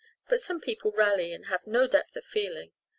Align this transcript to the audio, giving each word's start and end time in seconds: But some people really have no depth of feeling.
But 0.27 0.39
some 0.39 0.59
people 0.61 0.91
really 0.93 1.29
have 1.39 1.67
no 1.67 1.85
depth 1.85 2.15
of 2.15 2.25
feeling. 2.25 2.71